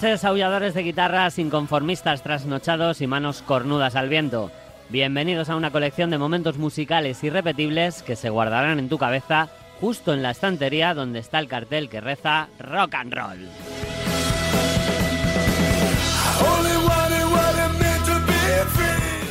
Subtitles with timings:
[0.00, 4.52] Noches, aulladores de guitarras, inconformistas trasnochados y manos cornudas al viento.
[4.90, 9.48] Bienvenidos a una colección de momentos musicales irrepetibles que se guardarán en tu cabeza
[9.80, 13.48] justo en la estantería donde está el cartel que reza Rock and Roll.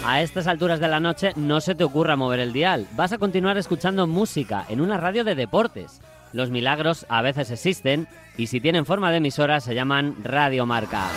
[0.06, 2.88] A estas alturas de la noche no se te ocurra mover el dial.
[2.92, 6.02] Vas a continuar escuchando música en una radio de deportes.
[6.34, 11.08] Los milagros a veces existen y si tienen forma de emisora se llaman Radio Marca.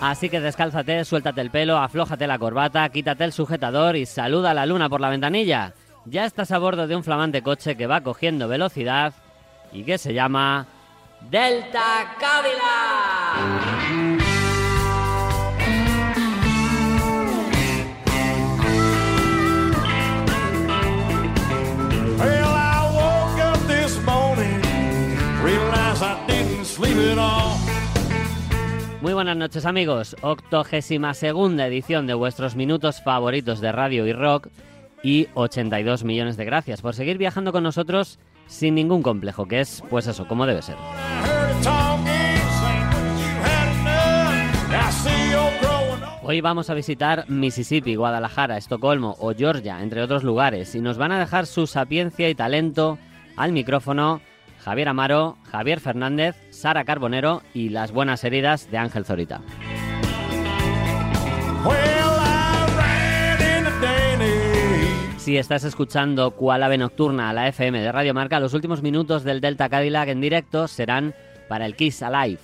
[0.00, 4.54] Así que descálzate, suéltate el pelo, aflójate la corbata, quítate el sujetador y saluda a
[4.54, 5.74] la luna por la ventanilla.
[6.04, 9.12] Ya estás a bordo de un flamante coche que va cogiendo velocidad
[9.72, 10.66] y que se llama
[11.30, 14.17] Delta Cadillac.
[29.00, 34.48] Muy buenas noches amigos, octogésima segunda edición de vuestros minutos favoritos de radio y rock
[35.02, 39.82] y 82 millones de gracias por seguir viajando con nosotros sin ningún complejo, que es
[39.90, 40.76] pues eso, como debe ser.
[46.22, 51.10] Hoy vamos a visitar Mississippi, Guadalajara, Estocolmo o Georgia, entre otros lugares, y nos van
[51.10, 52.98] a dejar su sapiencia y talento
[53.36, 54.20] al micrófono
[54.68, 59.40] Javier Amaro, Javier Fernández, Sara Carbonero y las buenas heridas de Ángel Zorita.
[65.16, 69.24] Si estás escuchando Cual Ave Nocturna a la FM de Radio Marca, los últimos minutos
[69.24, 71.14] del Delta Cadillac en directo serán
[71.48, 72.38] para el Kiss Alive.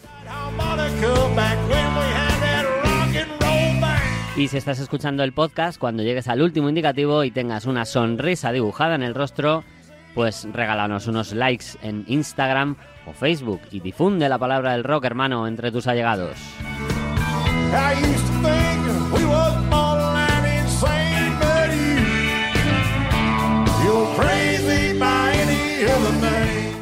[4.39, 8.51] Y si estás escuchando el podcast, cuando llegues al último indicativo y tengas una sonrisa
[8.51, 9.63] dibujada en el rostro,
[10.15, 12.77] pues regálanos unos likes en Instagram
[13.07, 16.39] o Facebook y difunde la palabra del rock, hermano, entre tus allegados.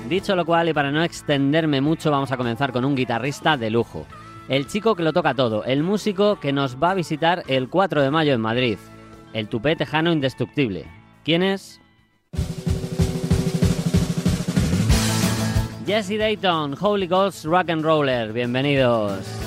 [0.08, 3.70] Dicho lo cual, y para no extenderme mucho, vamos a comenzar con un guitarrista de
[3.70, 4.06] lujo.
[4.48, 8.02] El chico que lo toca todo, el músico que nos va a visitar el 4
[8.02, 8.76] de mayo en Madrid.
[9.32, 10.84] El tupé tejano indestructible.
[11.24, 11.80] ¿Quién es?
[15.86, 19.41] Jesse Dayton, Holy Ghost Rock and Roller, bienvenidos.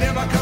[0.00, 0.39] never come.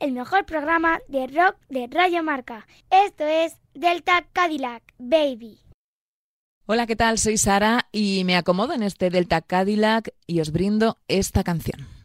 [0.00, 2.66] El mejor programa de rock de Radio Marca.
[2.90, 5.60] Esto es Delta Cadillac, baby.
[6.66, 7.18] Hola, ¿qué tal?
[7.18, 11.99] Soy Sara y me acomodo en este Delta Cadillac y os brindo esta canción.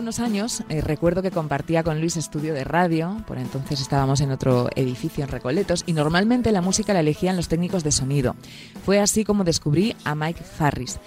[0.00, 4.30] Algunos años eh, recuerdo que compartía con Luis estudio de radio, por entonces estábamos en
[4.30, 8.34] otro edificio en Recoletos y normalmente la música la elegían los técnicos de sonido.
[8.82, 10.98] Fue así como descubrí a Mike Farris.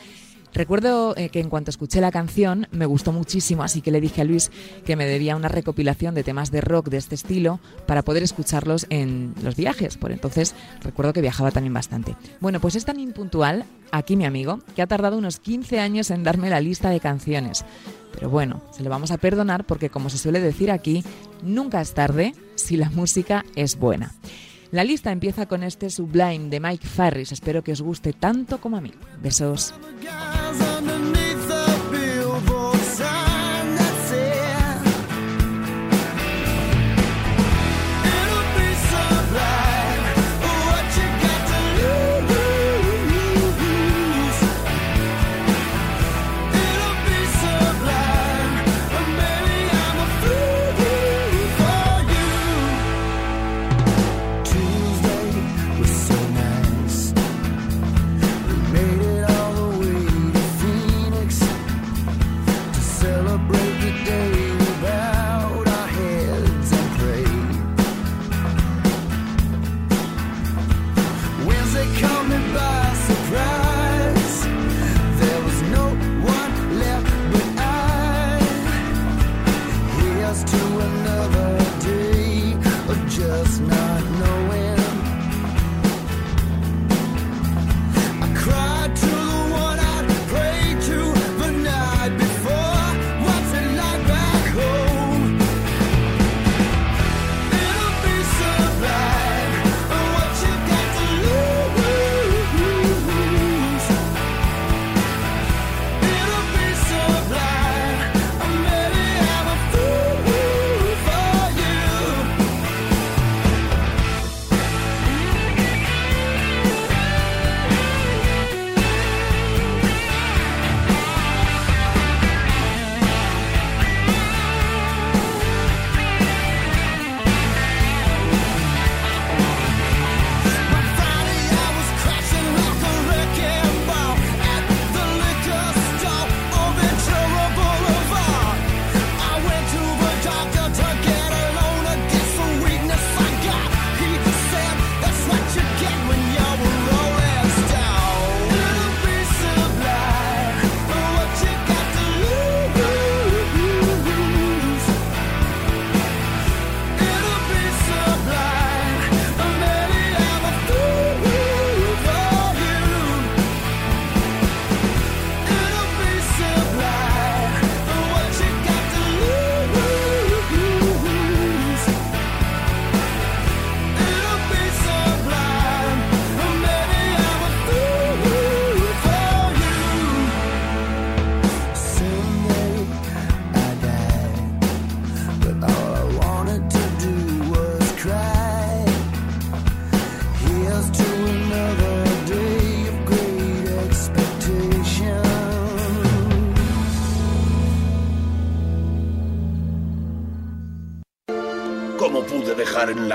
[0.54, 4.22] Recuerdo eh, que en cuanto escuché la canción me gustó muchísimo, así que le dije
[4.22, 4.52] a Luis
[4.86, 8.86] que me debía una recopilación de temas de rock de este estilo para poder escucharlos
[8.90, 9.98] en los viajes.
[9.98, 12.16] Por entonces recuerdo que viajaba también bastante.
[12.40, 16.24] Bueno, pues es tan impuntual, aquí mi amigo, que ha tardado unos 15 años en
[16.24, 17.66] darme la lista de canciones.
[18.14, 21.04] Pero bueno, se lo vamos a perdonar porque como se suele decir aquí,
[21.42, 24.14] nunca es tarde si la música es buena.
[24.74, 27.31] La lista empieza con este Sublime de Mike Farris.
[27.31, 28.92] Espero que os guste tanto como a mí.
[29.22, 29.72] Besos.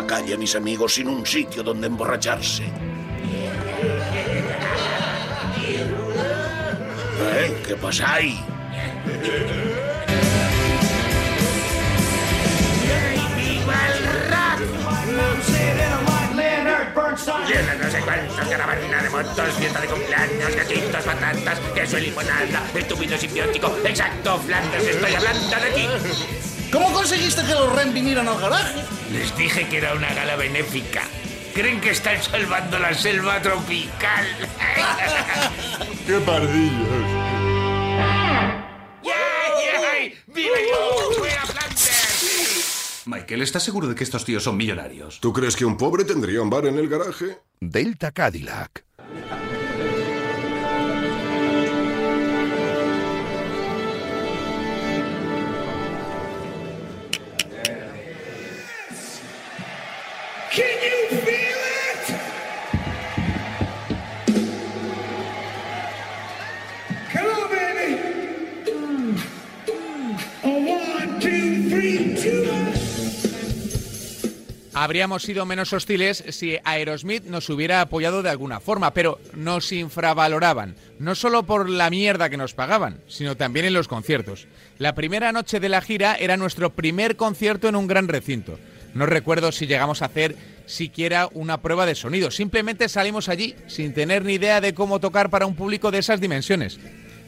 [0.01, 2.63] La calle a mis amigos sin un sitio donde emborracharse.
[7.35, 7.63] ¿Eh?
[7.67, 8.41] ¿Qué pasa ahí?
[17.49, 22.63] Llena no sé cuántos, caravana de motos, fiesta de cumpleaños, gatitos, patatas, queso y limonada,
[22.73, 25.89] estúpido simbiótico, exacto, Flanders, estoy hablando de ti.
[26.71, 28.98] ¿Cómo conseguiste que los Ren vinieran al garaje?
[29.13, 31.03] Les dije que era una gala benéfica.
[31.55, 34.27] ¿Creen que están salvando la selva tropical?
[36.07, 36.89] ¡Qué pardillos!
[39.03, 41.13] ¡Yay, ¡Viva yo!
[41.19, 43.03] ¡Fuera Flanders!
[43.07, 45.21] Michael, ¿estás seguro de que estos tíos son millonarios?
[45.21, 47.39] ¿Tú crees que un pobre tendría un bar en el garaje?
[47.61, 48.88] Delta Cadillac.
[74.81, 80.77] Habríamos sido menos hostiles si Aerosmith nos hubiera apoyado de alguna forma, pero nos infravaloraban,
[81.01, 84.47] no solo por la mierda que nos pagaban, sino también en los conciertos.
[84.79, 88.57] La primera noche de la gira era nuestro primer concierto en un gran recinto.
[88.95, 93.93] No recuerdo si llegamos a hacer siquiera una prueba de sonido, simplemente salimos allí sin
[93.93, 96.79] tener ni idea de cómo tocar para un público de esas dimensiones.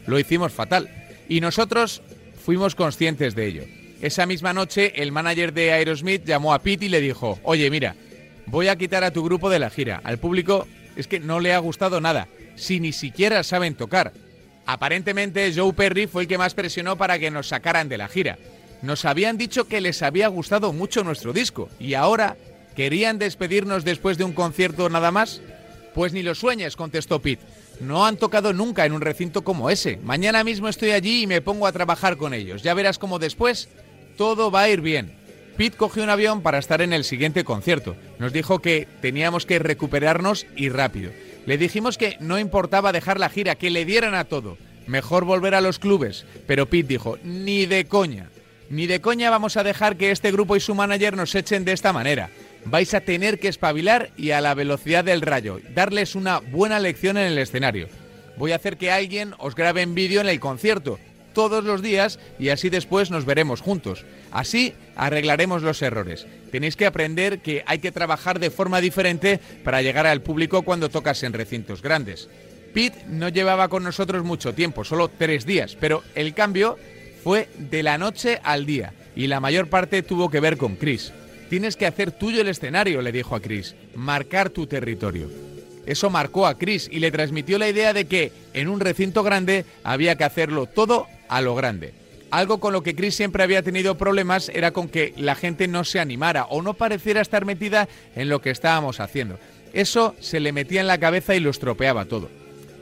[0.06, 0.88] Lo hicimos fatal
[1.28, 2.00] y nosotros
[2.44, 3.79] fuimos conscientes de ello.
[4.00, 7.94] Esa misma noche, el manager de Aerosmith llamó a Pete y le dijo, oye, mira,
[8.46, 10.00] voy a quitar a tu grupo de la gira.
[10.04, 10.66] Al público
[10.96, 14.14] es que no le ha gustado nada, si ni siquiera saben tocar.
[14.64, 18.38] Aparentemente, Joe Perry fue el que más presionó para que nos sacaran de la gira.
[18.80, 22.38] Nos habían dicho que les había gustado mucho nuestro disco y ahora
[22.74, 25.42] querían despedirnos después de un concierto nada más.
[25.94, 27.44] Pues ni lo sueñes, contestó Pete.
[27.80, 29.98] No han tocado nunca en un recinto como ese.
[30.04, 32.62] Mañana mismo estoy allí y me pongo a trabajar con ellos.
[32.62, 33.68] Ya verás cómo después
[34.20, 35.12] todo va a ir bien.
[35.56, 37.96] Pete cogió un avión para estar en el siguiente concierto.
[38.18, 41.10] Nos dijo que teníamos que recuperarnos y rápido.
[41.46, 44.58] Le dijimos que no importaba dejar la gira, que le dieran a todo.
[44.86, 46.26] Mejor volver a los clubes.
[46.46, 48.28] Pero Pete dijo, ni de coña.
[48.68, 51.72] Ni de coña vamos a dejar que este grupo y su manager nos echen de
[51.72, 52.28] esta manera.
[52.66, 57.16] Vais a tener que espabilar y a la velocidad del rayo, darles una buena lección
[57.16, 57.88] en el escenario.
[58.36, 60.98] Voy a hacer que alguien os grabe en vídeo en el concierto
[61.40, 64.04] todos los días y así después nos veremos juntos.
[64.30, 66.26] Así arreglaremos los errores.
[66.52, 70.90] Tenéis que aprender que hay que trabajar de forma diferente para llegar al público cuando
[70.90, 72.28] tocas en recintos grandes.
[72.74, 76.76] Pete no llevaba con nosotros mucho tiempo, solo tres días, pero el cambio
[77.24, 81.10] fue de la noche al día y la mayor parte tuvo que ver con Chris.
[81.48, 85.30] Tienes que hacer tuyo el escenario, le dijo a Chris, marcar tu territorio.
[85.86, 89.64] Eso marcó a Chris y le transmitió la idea de que en un recinto grande
[89.82, 91.94] había que hacerlo todo a lo grande.
[92.30, 95.84] Algo con lo que Chris siempre había tenido problemas era con que la gente no
[95.84, 99.38] se animara o no pareciera estar metida en lo que estábamos haciendo.
[99.72, 102.28] Eso se le metía en la cabeza y lo estropeaba todo.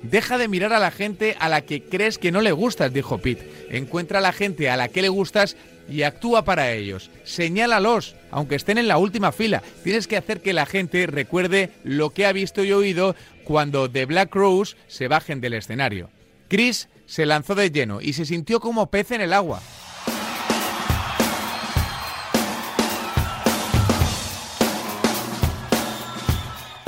[0.03, 3.19] Deja de mirar a la gente a la que crees que no le gustas, dijo
[3.19, 3.49] Pete.
[3.71, 5.57] Encuentra a la gente a la que le gustas
[5.91, 7.11] y actúa para ellos.
[7.25, 9.63] Señálalos, aunque estén en la última fila.
[9.83, 14.05] Tienes que hacer que la gente recuerde lo que ha visto y oído cuando The
[14.05, 16.11] Black Rose se bajen del escenario.
[16.49, 19.61] Chris se lanzó de lleno y se sintió como pez en el agua.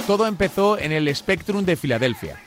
[0.06, 2.38] Todo empezó en el Spectrum de Filadelfia.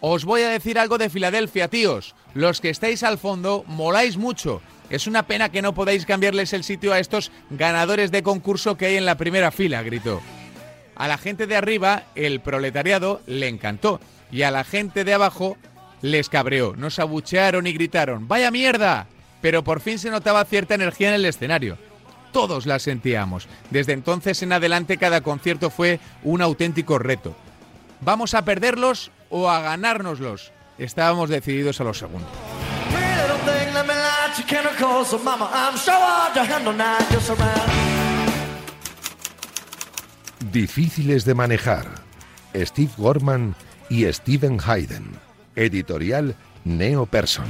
[0.00, 2.14] Os voy a decir algo de Filadelfia, tíos.
[2.34, 4.62] Los que estáis al fondo moláis mucho.
[4.88, 8.86] Es una pena que no podáis cambiarles el sitio a estos ganadores de concurso que
[8.86, 10.20] hay en la primera fila, gritó.
[10.94, 14.00] A la gente de arriba, el proletariado, le encantó.
[14.30, 15.56] Y a la gente de abajo,
[16.02, 16.74] les cabreó.
[16.76, 19.06] Nos abuchearon y gritaron, ¡Vaya mierda!
[19.40, 21.78] Pero por fin se notaba cierta energía en el escenario.
[22.32, 23.48] Todos la sentíamos.
[23.70, 27.34] Desde entonces en adelante cada concierto fue un auténtico reto.
[28.00, 30.52] ¿Vamos a perderlos o a ganárnoslos?
[30.78, 32.30] Estábamos decididos a los segundos.
[40.52, 41.86] Difíciles de manejar.
[42.54, 43.54] Steve Gorman
[43.90, 45.27] y Steven Hayden.
[45.58, 46.34] Editorial
[46.64, 47.44] Neo Person.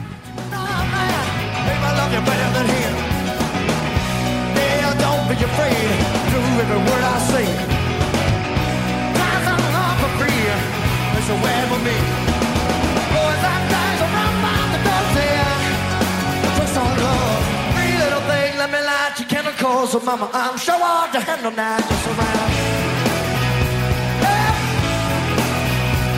[19.29, 20.75] chemicals, so mama, I'm sure
[21.13, 22.51] to handle now, just around.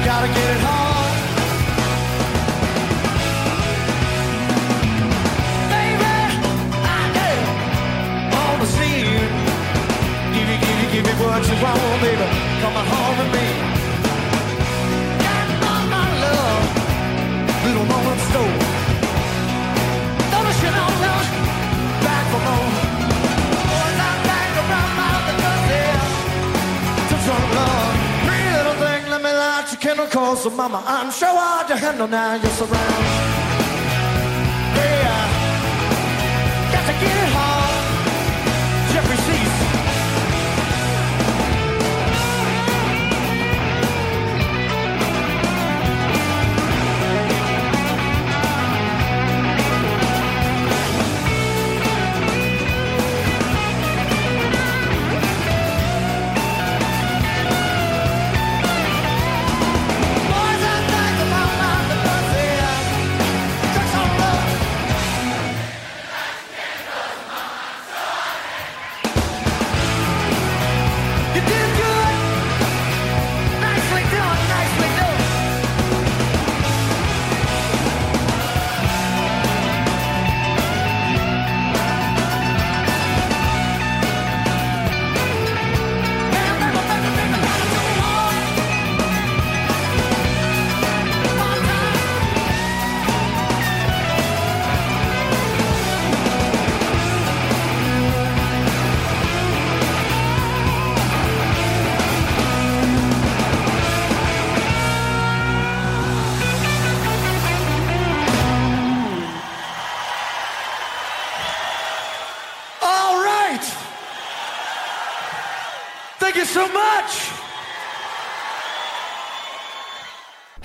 [0.04, 0.79] Gotta get it hard.
[11.62, 12.26] wrong, baby.
[12.62, 13.46] come home with me.
[15.24, 16.64] Got all my love.
[17.64, 18.58] Little woman stole.
[20.32, 21.28] Don't you know, love?
[22.06, 22.74] Back for home.
[23.70, 25.86] Boys, I'm back around my the country.
[27.10, 27.92] To some love.
[28.26, 31.76] Pretty little thing, let me light your candle, cause so mama, I'm sure hard to
[31.76, 32.34] handle now.
[32.34, 33.39] You're surrounded.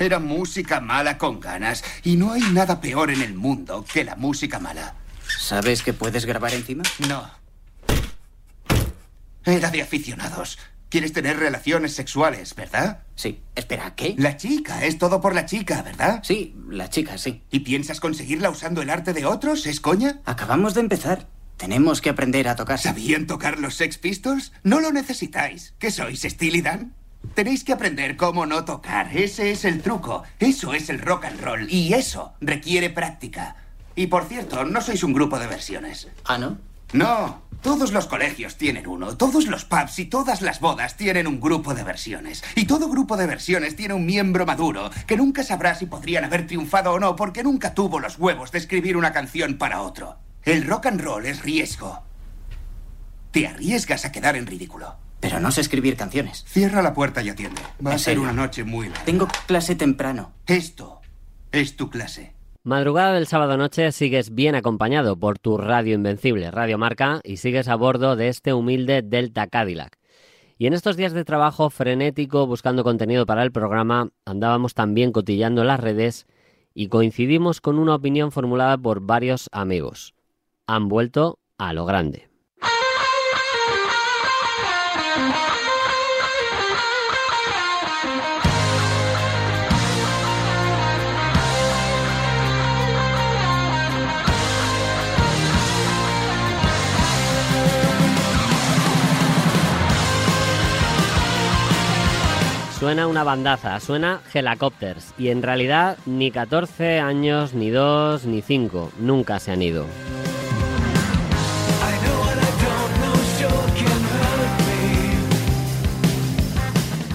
[0.05, 1.83] Era música mala con ganas.
[2.03, 4.93] Y no hay nada peor en el mundo que la música mala.
[5.39, 6.83] ¿Sabes que puedes grabar encima?
[7.09, 7.27] No.
[9.43, 10.59] Era de aficionados.
[10.89, 12.99] Quieres tener relaciones sexuales, ¿verdad?
[13.15, 13.41] Sí.
[13.55, 14.13] Espera, ¿qué?
[14.19, 16.21] La chica, es todo por la chica, ¿verdad?
[16.23, 17.41] Sí, la chica, sí.
[17.49, 19.65] ¿Y piensas conseguirla usando el arte de otros?
[19.65, 20.21] ¿Es coña?
[20.25, 21.27] Acabamos de empezar.
[21.57, 22.77] Tenemos que aprender a tocar.
[22.79, 24.51] ¿Sabían tocar los Sex Pistols?
[24.61, 25.73] No lo necesitáis.
[25.79, 26.93] ¿Qué sois, Steely Dan?
[27.33, 29.15] Tenéis que aprender cómo no tocar.
[29.15, 30.23] Ese es el truco.
[30.39, 31.67] Eso es el rock and roll.
[31.69, 33.55] Y eso requiere práctica.
[33.95, 36.07] Y por cierto, no sois un grupo de versiones.
[36.25, 36.57] ¿Ah, no?
[36.93, 37.43] No.
[37.61, 39.17] Todos los colegios tienen uno.
[39.17, 42.43] Todos los pubs y todas las bodas tienen un grupo de versiones.
[42.55, 46.45] Y todo grupo de versiones tiene un miembro maduro que nunca sabrá si podrían haber
[46.45, 50.17] triunfado o no porque nunca tuvo los huevos de escribir una canción para otro.
[50.43, 52.03] El rock and roll es riesgo.
[53.31, 55.04] Te arriesgas a quedar en ridículo.
[55.25, 56.45] Pero no sé escribir canciones.
[56.47, 57.59] Cierra la puerta y atiende.
[57.83, 59.05] Va a ¿En ser una noche muy larga.
[59.05, 60.33] Tengo clase temprano.
[60.45, 61.01] Esto
[61.51, 62.35] es tu clase.
[62.61, 67.67] Madrugada del sábado noche sigues bien acompañado por tu radio invencible, Radio Marca, y sigues
[67.69, 69.97] a bordo de este humilde Delta Cadillac.
[70.59, 75.63] Y en estos días de trabajo frenético buscando contenido para el programa, andábamos también cotillando
[75.63, 76.27] las redes
[76.75, 80.13] y coincidimos con una opinión formulada por varios amigos.
[80.67, 82.29] Han vuelto a lo grande.
[102.79, 108.91] Suena una bandaza, suena Helicopters, y en realidad ni 14 años, ni 2, ni 5,
[108.99, 109.85] nunca se han ido.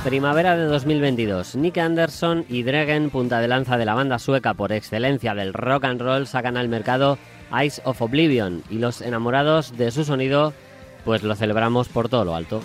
[0.02, 1.56] Primavera de 2022.
[1.56, 5.84] Nick Anderson y Dregen, punta de lanza de la banda sueca por excelencia del rock
[5.84, 7.18] and roll, sacan al mercado
[7.52, 10.54] Eyes of Oblivion y los enamorados de su sonido,
[11.04, 12.62] pues lo celebramos por todo lo alto.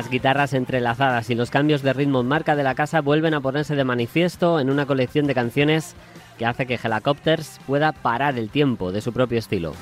[0.00, 3.76] Las guitarras entrelazadas y los cambios de ritmo marca de la casa vuelven a ponerse
[3.76, 5.94] de manifiesto en una colección de canciones
[6.38, 9.74] que hace que Helicopters pueda parar el tiempo de su propio estilo.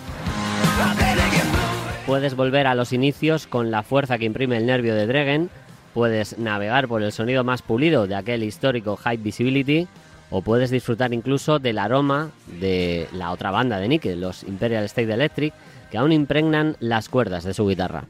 [2.04, 5.50] Puedes volver a los inicios con la fuerza que imprime el nervio de Dregen,
[5.94, 9.86] puedes navegar por el sonido más pulido de aquel histórico High Visibility,
[10.30, 15.12] o puedes disfrutar incluso del aroma de la otra banda de Nick, los Imperial State
[15.12, 15.54] Electric,
[15.92, 18.06] que aún impregnan las cuerdas de su guitarra.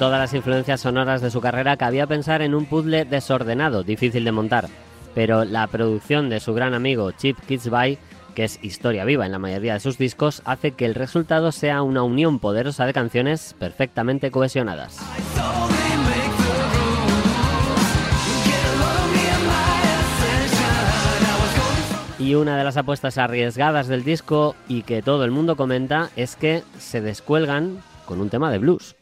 [0.00, 4.32] Todas las influencias sonoras de su carrera, cabía pensar en un puzzle desordenado, difícil de
[4.32, 4.66] montar.
[5.14, 7.98] Pero la producción de su gran amigo Chip Kidsby,
[8.34, 11.82] que es historia viva en la mayoría de sus discos, hace que el resultado sea
[11.82, 14.98] una unión poderosa de canciones perfectamente cohesionadas.
[22.18, 26.36] Y una de las apuestas arriesgadas del disco y que todo el mundo comenta es
[26.36, 28.96] que se descuelgan con un tema de blues.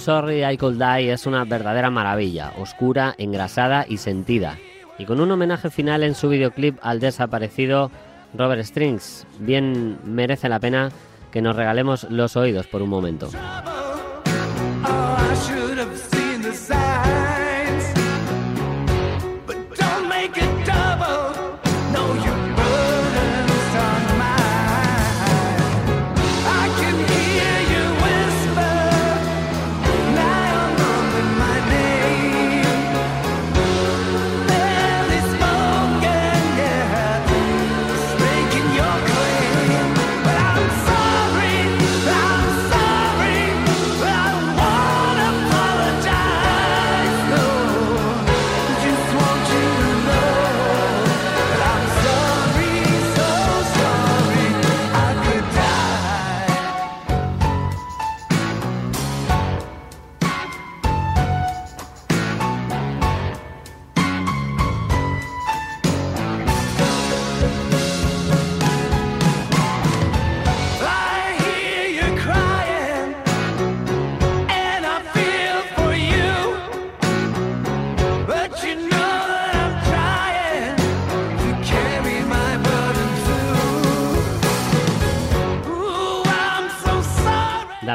[0.00, 4.58] Sorry I Could Die es una verdadera maravilla, oscura, engrasada y sentida.
[4.98, 7.90] Y con un homenaje final en su videoclip al desaparecido
[8.32, 10.90] Robert Strings, bien merece la pena
[11.30, 13.28] que nos regalemos los oídos por un momento.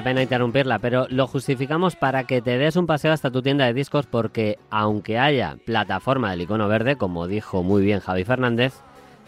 [0.06, 3.74] Pena interrumpirla, pero lo justificamos para que te des un paseo hasta tu tienda de
[3.74, 8.76] discos porque aunque haya plataforma del icono verde, como dijo muy bien Javi Fernández,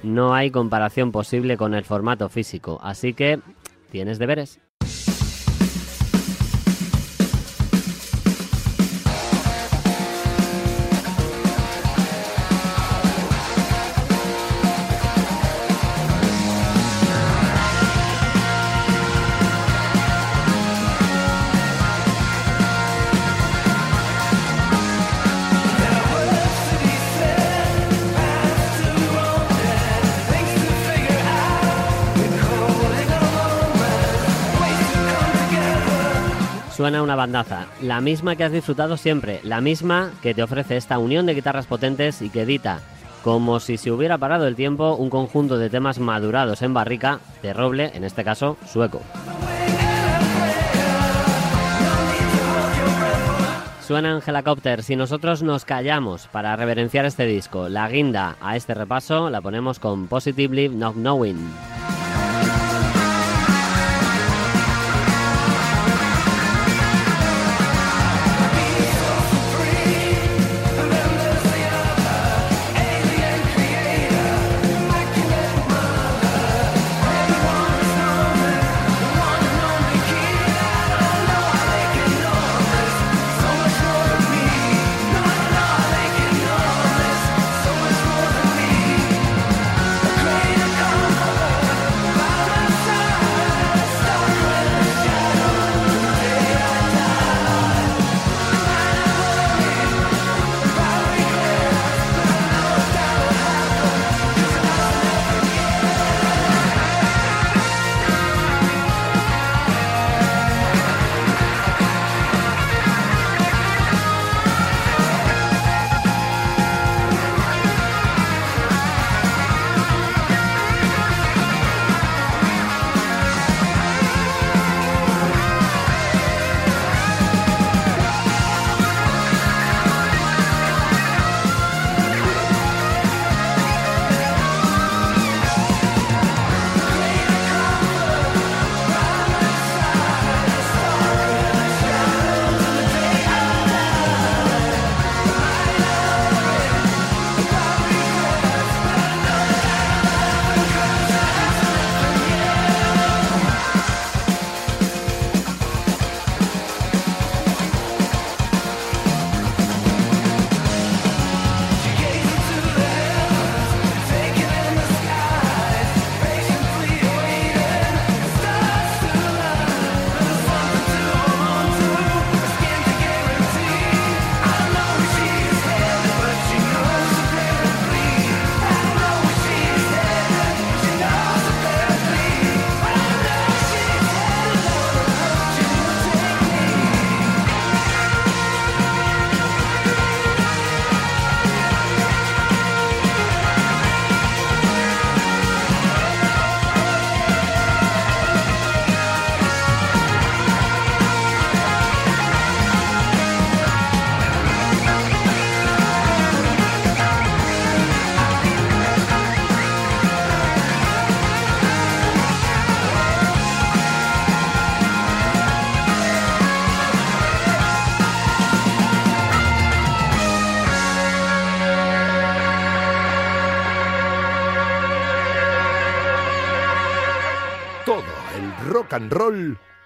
[0.03, 2.79] no hay comparación posible con el formato físico.
[2.83, 3.39] Así que
[3.89, 4.59] tienes deberes.
[36.77, 40.99] Suena una bandaza, la misma que has disfrutado siempre, la misma que te ofrece esta
[40.99, 42.81] unión de guitarras potentes y que edita,
[43.23, 47.51] como si se hubiera parado el tiempo, un conjunto de temas madurados en barrica, de
[47.51, 49.01] roble, en este caso sueco.
[53.81, 57.69] Suenan Helicopters y nosotros nos callamos para reverenciar este disco.
[57.69, 61.39] La guinda a este repaso la ponemos con Positively Not Knowing.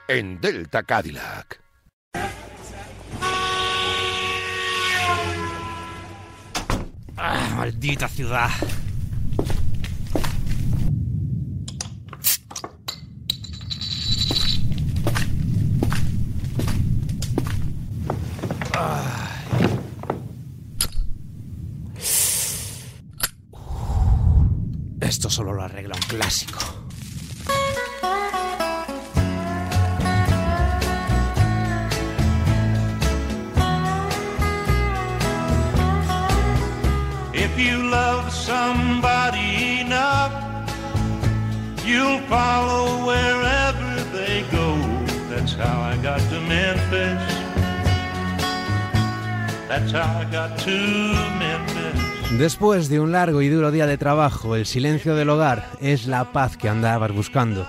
[0.10, 1.62] En Delta Cadillac.
[7.15, 8.50] Ah, maldita ciudad.
[25.00, 26.81] Esto solo lo arregla un clásico.
[52.38, 56.32] Después de un largo y duro día de trabajo, el silencio del hogar es la
[56.32, 57.67] paz que andabas buscando.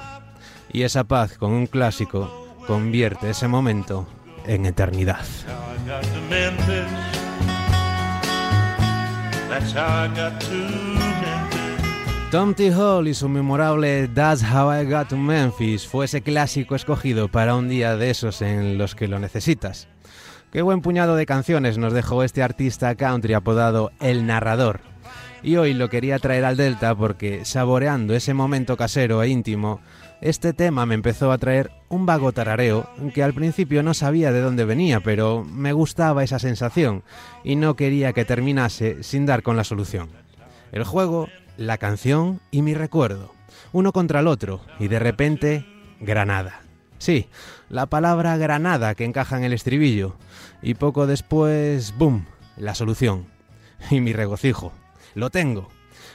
[0.73, 4.07] Y esa paz con un clásico convierte ese momento
[4.47, 5.25] en eternidad.
[12.31, 12.73] Tom T.
[12.73, 17.55] Hall y su memorable That's How I Got to Memphis fue ese clásico escogido para
[17.55, 19.87] un día de esos en los que lo necesitas.
[20.53, 24.81] Qué buen puñado de canciones nos dejó este artista country apodado El Narrador.
[25.43, 29.81] Y hoy lo quería traer al Delta porque, saboreando ese momento casero e íntimo,
[30.21, 34.43] este tema me empezó a traer un vago tarareo que al principio no sabía de
[34.43, 37.03] dónde venía, pero me gustaba esa sensación
[37.45, 40.11] y no quería que terminase sin dar con la solución.
[40.71, 43.33] El juego, la canción y mi recuerdo,
[43.73, 45.65] uno contra el otro, y de repente,
[45.99, 46.61] Granada.
[46.99, 47.27] Sí,
[47.69, 50.15] la palabra Granada que encaja en el estribillo,
[50.63, 53.27] y poco después, ¡boom!, la solución.
[53.91, 54.73] Y mi regocijo.
[55.15, 55.69] Lo tengo.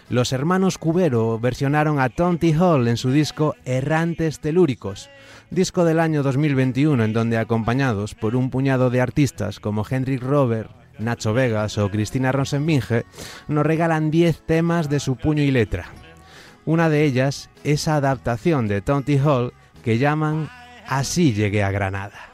[0.10, 5.10] Los hermanos Cubero versionaron a Tonty Hall en su disco Errantes Telúricos,
[5.50, 10.72] disco del año 2021 en donde acompañados por un puñado de artistas como Henrik Robert,
[10.98, 13.04] Nacho Vegas o Cristina Rosenbinge,
[13.50, 15.88] nos regalan 10 temas de su puño y letra.
[16.66, 20.50] Una de ellas, esa adaptación de Tonty Hall que llaman
[20.88, 22.27] Así llegué a Granada.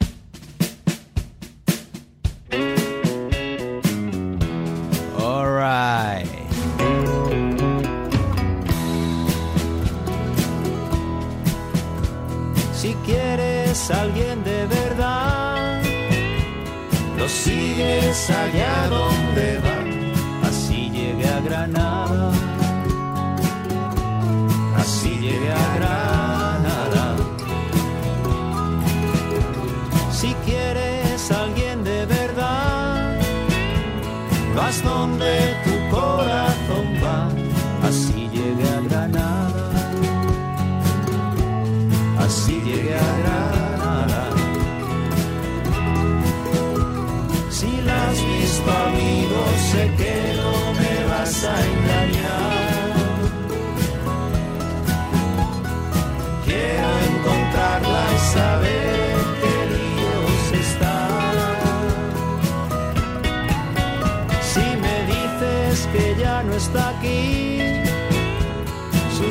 [12.72, 15.82] Si quieres alguien de verdad,
[17.16, 20.48] lo sigues allá donde va.
[20.48, 22.30] Así llegué a Granada.
[24.76, 27.16] Así llegué a Granada.
[30.12, 30.63] Si quieres
[34.64, 35.73] haz donde tú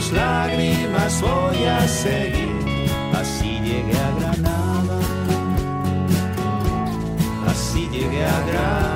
[0.04, 2.50] sus lágrimas voy a seguir.
[3.14, 5.00] Así llegué a Granada.
[7.48, 8.93] Así llegué a Granada.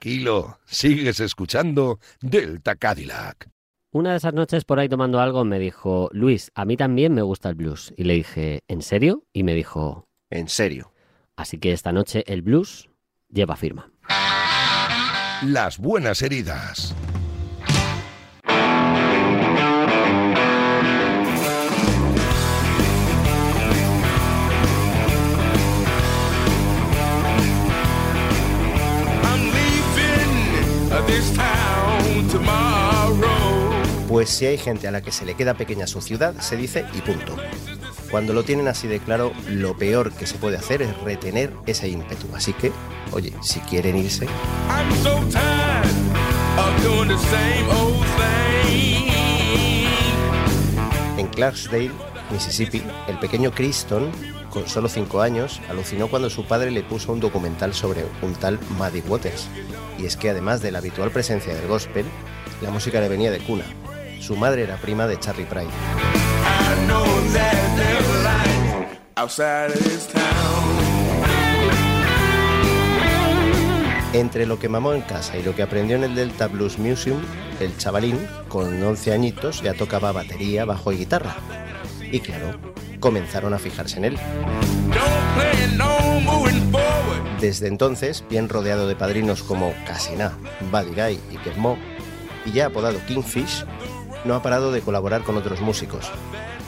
[0.00, 3.50] Tranquilo, sigues escuchando Delta Cadillac.
[3.92, 7.20] Una de esas noches por ahí tomando algo me dijo, Luis, a mí también me
[7.20, 7.92] gusta el blues.
[7.98, 9.24] Y le dije, ¿en serio?
[9.34, 10.94] Y me dijo, En serio.
[11.36, 12.88] así que esta noche el blues
[13.28, 13.92] lleva firma.
[15.42, 16.94] Las buenas heridas.
[34.08, 36.84] Pues si hay gente a la que se le queda pequeña su ciudad, se dice
[36.94, 37.36] y punto.
[38.10, 41.88] Cuando lo tienen así de claro, lo peor que se puede hacer es retener ese
[41.88, 42.26] ímpetu.
[42.34, 42.72] Así que,
[43.12, 44.26] oye, si quieren irse,
[51.16, 51.92] en Clarksdale,
[52.30, 54.10] Mississippi, el pequeño Criston,
[54.50, 58.58] con solo 5 años, alucinó cuando su padre le puso un documental sobre un tal
[58.78, 59.48] Muddy Waters.
[59.98, 62.06] Y es que además de la habitual presencia del gospel,
[62.62, 63.64] la música le venía de cuna.
[64.20, 65.68] Su madre era prima de Charlie Pride.
[74.12, 77.20] Entre lo que mamó en casa y lo que aprendió en el Delta Blues Museum,
[77.60, 81.36] el chavalín, con 11 añitos, ya tocaba batería, bajo y guitarra.
[82.12, 82.58] Y claro,
[82.98, 84.18] comenzaron a fijarse en él.
[87.40, 90.36] Desde entonces, bien rodeado de padrinos como Casina,
[90.70, 91.78] Buddy Guy y Kev Mo,
[92.44, 93.64] y ya apodado Kingfish,
[94.24, 96.10] no ha parado de colaborar con otros músicos,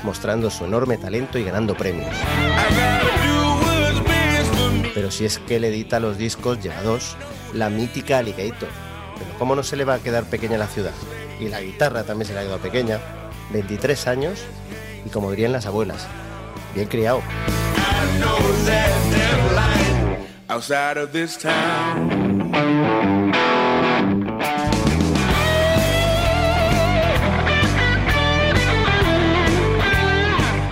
[0.04, 2.14] mostrando su enorme talento y ganando premios.
[4.94, 7.16] Pero si es que él edita los discos lleva dos,
[7.52, 8.68] la mítica Alligator.
[9.18, 10.92] Pero ¿cómo no se le va a quedar pequeña la ciudad?
[11.40, 12.98] Y la guitarra también se le ha quedado pequeña.
[13.52, 14.40] 23 años
[15.04, 16.06] y como dirían las abuelas,
[16.74, 17.22] bien criado.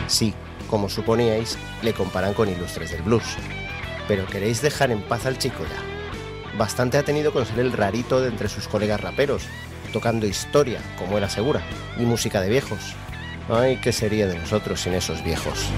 [0.06, 0.34] Sí,
[0.68, 3.24] como suponíais, le comparan con ilustres del blues.
[4.06, 6.58] Pero queréis dejar en paz al chico ya.
[6.58, 9.44] Bastante ha tenido con ser el rarito de entre sus colegas raperos,
[9.92, 11.62] tocando historia, como él asegura,
[11.96, 12.94] y música de viejos.
[13.52, 15.70] Ay, ¿qué sería de nosotros sin esos viejos?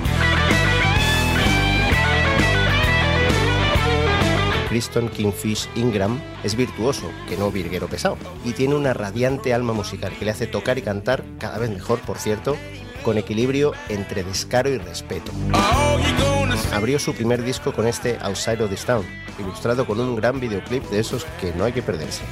[4.68, 10.12] Criston Kingfish Ingram es virtuoso, que no virguero pesado, y tiene una radiante alma musical
[10.18, 12.56] que le hace tocar y cantar, cada vez mejor, por cierto,
[13.02, 15.32] con equilibrio entre descaro y respeto.
[16.72, 19.04] Abrió su primer disco con este Outside of this Town,
[19.38, 22.22] ilustrado con un gran videoclip de esos que no hay que perderse.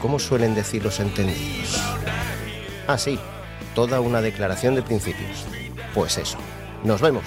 [0.00, 1.82] ¿Cómo suelen decir los entendidos?
[2.86, 3.18] Ah, sí,
[3.74, 5.44] toda una declaración de principios.
[5.94, 6.38] Pues eso.
[6.84, 7.24] Nos vemos.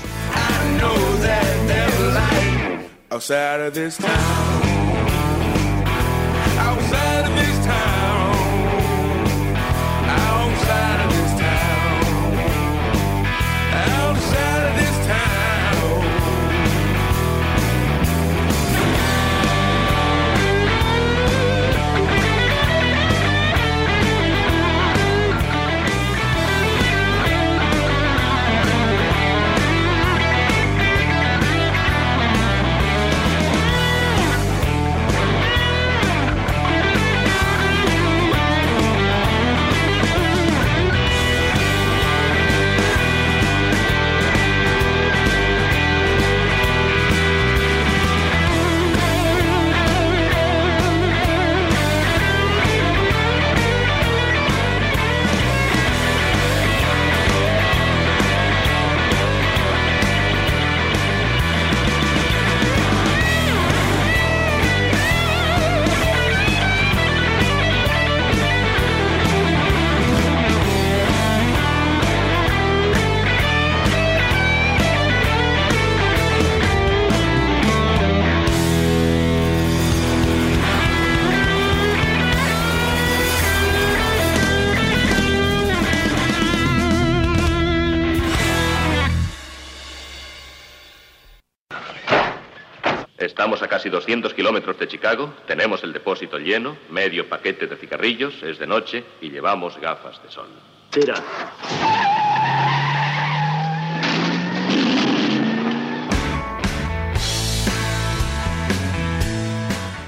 [93.89, 98.67] Casi 200 kilómetros de Chicago, tenemos el depósito lleno, medio paquete de cigarrillos, es de
[98.67, 100.47] noche y llevamos gafas de sol.
[100.91, 101.15] Tira.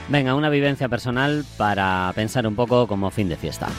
[0.10, 3.70] Venga, una vivencia personal para pensar un poco como fin de fiesta.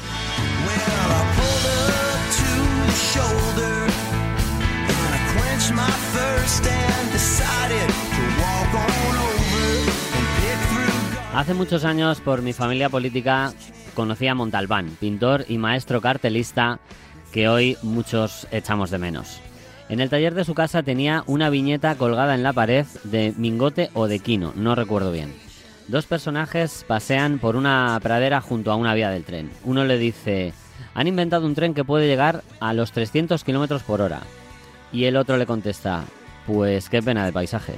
[11.34, 13.54] Hace muchos años, por mi familia política,
[13.94, 16.78] conocí a Montalbán, pintor y maestro cartelista
[17.32, 19.40] que hoy muchos echamos de menos.
[19.88, 23.88] En el taller de su casa tenía una viñeta colgada en la pared de Mingote
[23.94, 25.34] o de Quino, no recuerdo bien.
[25.88, 29.50] Dos personajes pasean por una pradera junto a una vía del tren.
[29.64, 30.52] Uno le dice,
[30.92, 34.20] han inventado un tren que puede llegar a los 300 kilómetros por hora.
[34.92, 36.04] Y el otro le contesta,
[36.46, 37.72] pues qué pena de paisaje.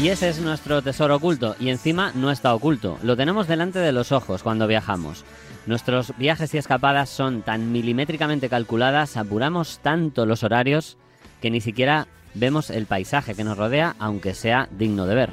[0.00, 3.92] Y ese es nuestro tesoro oculto, y encima no está oculto, lo tenemos delante de
[3.92, 5.26] los ojos cuando viajamos.
[5.66, 10.96] Nuestros viajes y escapadas son tan milimétricamente calculadas, apuramos tanto los horarios,
[11.42, 15.30] que ni siquiera vemos el paisaje que nos rodea, aunque sea digno de ver.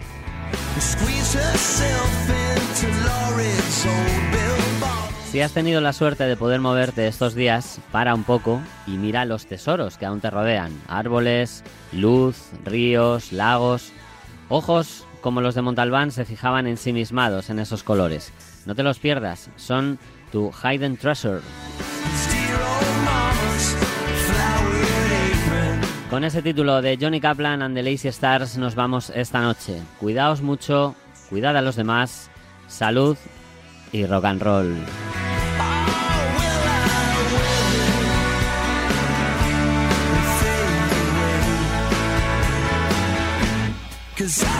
[5.32, 9.24] Si has tenido la suerte de poder moverte estos días, para un poco y mira
[9.24, 10.74] los tesoros que aún te rodean.
[10.90, 11.64] Árboles,
[11.94, 13.94] luz, ríos, lagos.
[14.50, 18.32] Ojos como los de Montalbán se fijaban ensimismados en esos colores.
[18.66, 20.00] No te los pierdas, son
[20.32, 21.42] tu hidden treasure.
[26.10, 29.82] Con ese título de Johnny Kaplan and the Lazy Stars nos vamos esta noche.
[30.00, 30.96] Cuidaos mucho,
[31.30, 32.30] cuidad a los demás,
[32.68, 33.18] salud
[33.92, 34.76] y rock and roll.
[44.28, 44.57] is.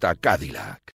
[0.00, 0.75] Cadillac.